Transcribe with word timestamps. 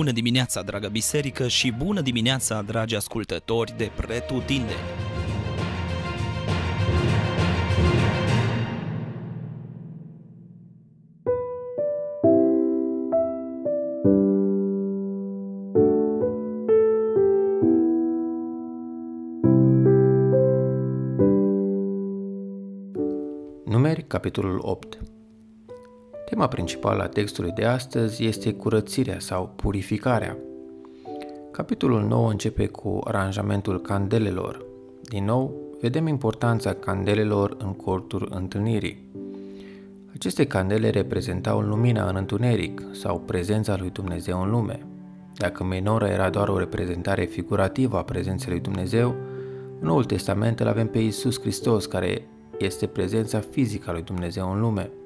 Bună 0.00 0.12
dimineața, 0.12 0.62
dragă 0.62 0.88
biserică, 0.88 1.48
și 1.48 1.72
bună 1.72 2.00
dimineața, 2.00 2.62
dragi 2.62 2.94
ascultători 2.96 3.74
de 3.76 3.90
Pretutindeni! 3.96 4.78
Numeri, 23.64 24.06
capitolul 24.06 24.58
8 24.62 25.09
Tema 26.30 26.48
principală 26.48 27.02
a 27.02 27.08
textului 27.08 27.50
de 27.50 27.64
astăzi 27.64 28.24
este 28.24 28.52
curățirea 28.52 29.18
sau 29.18 29.52
purificarea. 29.56 30.36
Capitolul 31.50 32.02
9 32.02 32.30
începe 32.30 32.66
cu 32.66 33.00
aranjamentul 33.04 33.80
candelelor. 33.80 34.64
Din 35.02 35.24
nou, 35.24 35.54
vedem 35.80 36.06
importanța 36.06 36.72
candelelor 36.72 37.56
în 37.58 37.72
cortul 37.72 38.28
întâlnirii. 38.34 39.06
Aceste 40.14 40.46
candele 40.46 40.90
reprezentau 40.90 41.60
lumina 41.60 42.08
în 42.08 42.16
întuneric 42.16 42.82
sau 42.92 43.20
prezența 43.20 43.76
lui 43.78 43.90
Dumnezeu 43.90 44.42
în 44.42 44.50
lume. 44.50 44.86
Dacă 45.34 45.64
menora 45.64 46.08
era 46.08 46.30
doar 46.30 46.48
o 46.48 46.58
reprezentare 46.58 47.24
figurativă 47.24 47.96
a 47.96 48.02
prezenței 48.02 48.50
lui 48.50 48.60
Dumnezeu, 48.60 49.14
în 49.80 49.86
Noul 49.86 50.04
Testament 50.04 50.60
îl 50.60 50.68
avem 50.68 50.86
pe 50.86 50.98
Isus 50.98 51.40
Hristos, 51.40 51.86
care 51.86 52.22
este 52.58 52.86
prezența 52.86 53.40
fizică 53.40 53.90
a 53.90 53.92
lui 53.92 54.02
Dumnezeu 54.02 54.52
în 54.52 54.60
lume– 54.60 54.90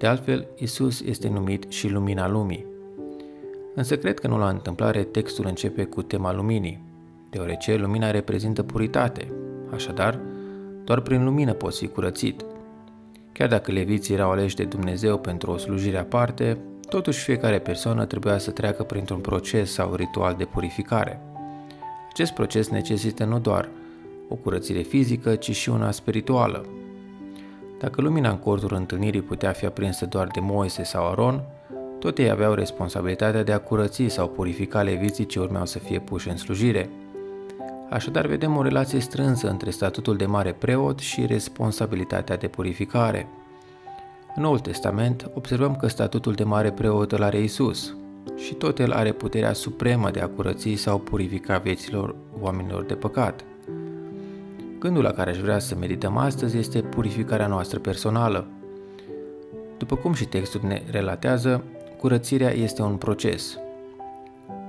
de 0.00 0.06
altfel, 0.06 0.46
Isus 0.56 1.00
este 1.00 1.28
numit 1.28 1.64
și 1.68 1.88
lumina 1.88 2.28
lumii. 2.28 2.66
Însă 3.74 3.96
cred 3.96 4.18
că 4.18 4.28
nu 4.28 4.38
la 4.38 4.48
întâmplare 4.48 5.02
textul 5.02 5.46
începe 5.46 5.84
cu 5.84 6.02
tema 6.02 6.32
luminii, 6.32 6.82
deoarece 7.30 7.76
lumina 7.76 8.10
reprezintă 8.10 8.62
puritate, 8.62 9.32
așadar, 9.72 10.20
doar 10.84 11.00
prin 11.00 11.24
lumină 11.24 11.52
poți 11.52 11.78
fi 11.78 11.88
curățit. 11.88 12.44
Chiar 13.32 13.48
dacă 13.48 13.72
leviții 13.72 14.14
erau 14.14 14.30
aleși 14.30 14.56
de 14.56 14.64
Dumnezeu 14.64 15.18
pentru 15.18 15.50
o 15.50 15.56
slujire 15.56 15.98
aparte, 15.98 16.58
totuși 16.88 17.24
fiecare 17.24 17.58
persoană 17.58 18.04
trebuia 18.04 18.38
să 18.38 18.50
treacă 18.50 18.82
printr-un 18.82 19.20
proces 19.20 19.72
sau 19.72 19.94
ritual 19.94 20.34
de 20.34 20.44
purificare. 20.44 21.20
Acest 22.10 22.32
proces 22.32 22.68
necesită 22.68 23.24
nu 23.24 23.38
doar 23.38 23.68
o 24.28 24.34
curățire 24.34 24.80
fizică, 24.80 25.34
ci 25.34 25.54
și 25.54 25.68
una 25.70 25.90
spirituală, 25.90 26.66
dacă 27.80 28.00
lumina 28.00 28.30
în 28.30 28.36
cortul 28.36 28.74
întâlnirii 28.74 29.22
putea 29.22 29.52
fi 29.52 29.66
aprinsă 29.66 30.06
doar 30.06 30.26
de 30.26 30.40
Moise 30.40 30.82
sau 30.82 31.10
Aron, 31.10 31.42
tot 31.98 32.18
ei 32.18 32.30
aveau 32.30 32.54
responsabilitatea 32.54 33.42
de 33.42 33.52
a 33.52 33.58
curăți 33.58 34.06
sau 34.06 34.28
purifica 34.28 34.82
leviții 34.82 35.26
ce 35.26 35.40
urmeau 35.40 35.66
să 35.66 35.78
fie 35.78 36.00
puși 36.00 36.28
în 36.28 36.36
slujire. 36.36 36.90
Așadar, 37.90 38.26
vedem 38.26 38.56
o 38.56 38.62
relație 38.62 38.98
strânsă 38.98 39.48
între 39.48 39.70
statutul 39.70 40.16
de 40.16 40.26
mare 40.26 40.52
preot 40.52 40.98
și 40.98 41.26
responsabilitatea 41.26 42.36
de 42.36 42.48
purificare. 42.48 43.28
În 44.36 44.42
Noul 44.42 44.58
Testament 44.58 45.30
observăm 45.34 45.76
că 45.76 45.86
statutul 45.86 46.32
de 46.32 46.44
mare 46.44 46.70
preot 46.70 47.12
îl 47.12 47.22
are 47.22 47.40
Isus 47.40 47.96
și 48.36 48.54
tot 48.54 48.78
el 48.78 48.92
are 48.92 49.12
puterea 49.12 49.52
supremă 49.52 50.10
de 50.10 50.20
a 50.20 50.28
curăți 50.28 50.74
sau 50.74 50.98
purifica 50.98 51.58
vieților 51.58 52.14
oamenilor 52.40 52.84
de 52.84 52.94
păcat. 52.94 53.44
Gândul 54.80 55.02
la 55.02 55.10
care 55.10 55.30
aș 55.30 55.38
vrea 55.38 55.58
să 55.58 55.74
medităm 55.74 56.16
astăzi 56.16 56.58
este 56.58 56.80
purificarea 56.80 57.46
noastră 57.46 57.78
personală. 57.78 58.46
După 59.78 59.96
cum 59.96 60.12
și 60.12 60.24
textul 60.24 60.60
ne 60.64 60.82
relatează, 60.90 61.64
curățirea 61.98 62.50
este 62.50 62.82
un 62.82 62.96
proces. 62.96 63.58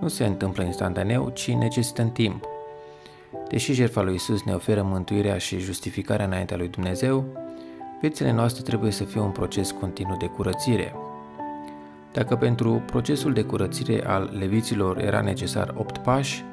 Nu 0.01 0.07
se 0.07 0.25
întâmplă 0.25 0.63
instantaneu, 0.63 1.29
ci 1.33 1.51
necesită 1.51 2.01
în 2.01 2.09
timp. 2.09 2.43
Deși 3.47 3.73
jertfa 3.73 4.01
lui 4.01 4.13
Isus 4.13 4.43
ne 4.43 4.53
oferă 4.53 4.81
mântuirea 4.83 5.37
și 5.37 5.59
justificarea 5.59 6.25
înaintea 6.25 6.57
lui 6.57 6.67
Dumnezeu, 6.67 7.25
viețile 8.01 8.31
noastre 8.31 8.63
trebuie 8.63 8.91
să 8.91 9.03
fie 9.03 9.21
un 9.21 9.31
proces 9.31 9.71
continuu 9.71 10.17
de 10.17 10.25
curățire. 10.25 10.95
Dacă 12.11 12.35
pentru 12.35 12.83
procesul 12.85 13.33
de 13.33 13.43
curățire 13.43 14.05
al 14.05 14.35
leviților 14.39 14.97
era 14.97 15.21
necesar 15.21 15.73
8 15.77 15.97
pași, 15.97 16.43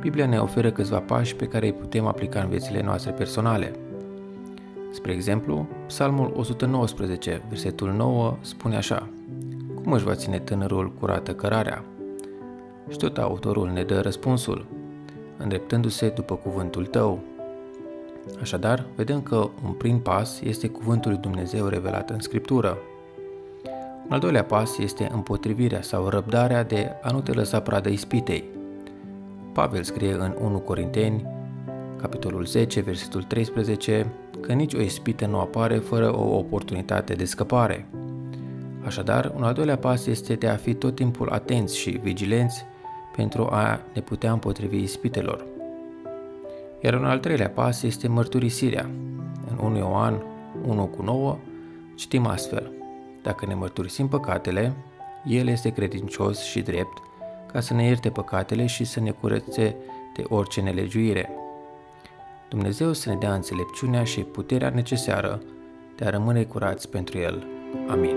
Biblia 0.00 0.26
ne 0.26 0.38
oferă 0.38 0.70
câțiva 0.70 0.98
pași 0.98 1.36
pe 1.36 1.46
care 1.46 1.66
îi 1.66 1.72
putem 1.72 2.06
aplica 2.06 2.40
în 2.40 2.48
viețile 2.48 2.82
noastre 2.82 3.10
personale. 3.12 3.72
Spre 4.92 5.12
exemplu, 5.12 5.66
Psalmul 5.86 6.32
119, 6.36 7.42
versetul 7.48 7.92
9, 7.92 8.36
spune 8.40 8.76
așa 8.76 9.08
Cum 9.82 9.92
își 9.92 10.04
va 10.04 10.14
ține 10.14 10.38
tânărul 10.38 10.92
curată 10.92 11.34
cărarea? 11.34 11.84
Și 12.88 12.96
tot 12.96 13.18
autorul 13.18 13.70
ne 13.70 13.82
dă 13.82 14.00
răspunsul, 14.00 14.66
îndreptându-se 15.36 16.08
după 16.08 16.34
cuvântul 16.34 16.86
tău. 16.86 17.18
Așadar, 18.40 18.84
vedem 18.96 19.22
că 19.22 19.50
un 19.64 19.72
prim 19.72 20.00
pas 20.00 20.40
este 20.40 20.68
cuvântul 20.68 21.10
lui 21.10 21.20
Dumnezeu 21.20 21.66
revelat 21.66 22.10
în 22.10 22.20
Scriptură. 22.20 22.78
Un 24.04 24.12
al 24.12 24.18
doilea 24.18 24.44
pas 24.44 24.78
este 24.78 25.10
împotrivirea 25.12 25.82
sau 25.82 26.08
răbdarea 26.08 26.62
de 26.62 26.90
a 27.02 27.10
nu 27.10 27.20
te 27.20 27.32
lăsa 27.32 27.60
pradă 27.60 27.88
ispitei– 27.88 28.44
Pavel 29.52 29.82
scrie 29.82 30.12
în 30.12 30.36
1 30.40 30.58
Corinteni, 30.58 31.26
capitolul 31.96 32.44
10, 32.44 32.80
versetul 32.80 33.22
13, 33.22 34.12
că 34.40 34.52
nici 34.52 34.74
o 34.74 34.80
ispită 34.80 35.26
nu 35.26 35.38
apare 35.38 35.76
fără 35.76 36.16
o 36.16 36.36
oportunitate 36.36 37.14
de 37.14 37.24
scăpare. 37.24 37.86
Așadar, 38.84 39.32
un 39.36 39.42
al 39.42 39.54
doilea 39.54 39.76
pas 39.76 40.06
este 40.06 40.34
de 40.34 40.48
a 40.48 40.56
fi 40.56 40.74
tot 40.74 40.94
timpul 40.94 41.28
atenți 41.28 41.78
și 41.78 41.90
vigilenți 41.90 42.64
pentru 43.16 43.48
a 43.50 43.80
ne 43.94 44.00
putea 44.00 44.32
împotrivi 44.32 44.82
ispitelor. 44.82 45.44
Iar 46.82 46.94
un 46.94 47.04
al 47.04 47.18
treilea 47.18 47.50
pas 47.50 47.82
este 47.82 48.08
mărturisirea. 48.08 48.90
În 49.50 49.58
1 49.64 49.76
Ioan 49.76 50.22
1 50.66 50.86
cu 50.86 51.02
9 51.02 51.38
citim 51.94 52.26
astfel, 52.26 52.72
Dacă 53.22 53.46
ne 53.46 53.54
mărturisim 53.54 54.08
păcatele, 54.08 54.72
El 55.24 55.48
este 55.48 55.70
credincios 55.70 56.42
și 56.42 56.60
drept 56.60 57.09
ca 57.50 57.60
să 57.60 57.74
ne 57.74 57.84
ierte 57.84 58.10
păcatele 58.10 58.66
și 58.66 58.84
să 58.84 59.00
ne 59.00 59.10
curățe 59.10 59.76
de 60.16 60.22
orice 60.28 60.60
nelegiuire. 60.60 61.30
Dumnezeu 62.48 62.92
să 62.92 63.08
ne 63.08 63.16
dea 63.16 63.34
înțelepciunea 63.34 64.04
și 64.04 64.20
puterea 64.20 64.70
necesară 64.70 65.42
de 65.96 66.04
a 66.04 66.10
rămâne 66.10 66.42
curați 66.42 66.88
pentru 66.88 67.18
El. 67.18 67.46
Amin. 67.88 68.16